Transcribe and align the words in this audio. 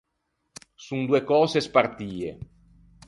Son 0.85 1.01
doe 1.09 1.21
cöse 1.29 1.59
spartie. 1.67 2.29